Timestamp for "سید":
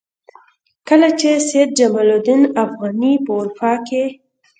1.47-1.69